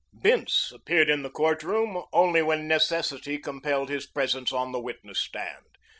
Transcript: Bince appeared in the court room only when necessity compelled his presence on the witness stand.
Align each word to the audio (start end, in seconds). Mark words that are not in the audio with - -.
Bince 0.19 0.71
appeared 0.71 1.11
in 1.11 1.21
the 1.21 1.29
court 1.29 1.61
room 1.61 2.05
only 2.11 2.41
when 2.41 2.67
necessity 2.67 3.37
compelled 3.37 3.89
his 3.89 4.07
presence 4.07 4.51
on 4.51 4.71
the 4.71 4.79
witness 4.79 5.19
stand. 5.19 5.67